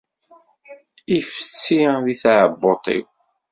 [1.17, 3.05] Ifetti di tɛebbuḍt-iw.